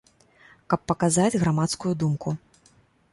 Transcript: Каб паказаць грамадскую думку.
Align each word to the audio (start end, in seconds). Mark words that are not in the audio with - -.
Каб 0.73 0.79
паказаць 0.91 1.39
грамадскую 1.43 1.93
думку. 2.05 2.29